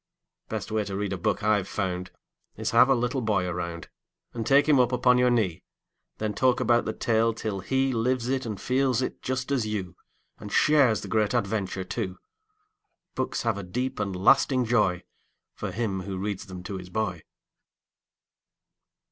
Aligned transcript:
Best 0.49 0.71
way 0.71 0.83
to 0.85 0.95
read 0.97 1.13
a 1.13 1.15
book 1.19 1.43
I've 1.43 1.67
found 1.67 2.09
Is 2.57 2.71
have 2.71 2.89
a 2.89 2.95
little 2.95 3.21
boy 3.21 3.45
around 3.45 3.87
And 4.33 4.47
take 4.47 4.67
him 4.67 4.79
up 4.79 4.91
upon 4.91 5.19
your 5.19 5.29
knee; 5.29 5.61
Then 6.17 6.33
talk 6.33 6.59
about 6.59 6.85
the 6.85 6.93
tale, 6.93 7.35
till 7.35 7.59
he 7.59 7.93
Lives 7.93 8.27
it 8.27 8.43
and 8.43 8.59
feels 8.59 9.03
it, 9.03 9.21
just 9.21 9.51
as 9.51 9.67
you, 9.67 9.95
And 10.39 10.51
shares 10.51 11.01
the 11.01 11.07
great 11.07 11.35
adventure, 11.35 11.83
too. 11.83 12.17
Books 13.13 13.43
have 13.43 13.59
a 13.59 13.63
deep 13.63 13.99
and 13.99 14.15
lasting 14.15 14.65
joy 14.65 15.03
For 15.53 15.71
him 15.71 15.99
who 16.01 16.17
reads 16.17 16.47
them 16.47 16.63
to 16.63 16.77
his 16.79 16.89
boy. 16.89 17.21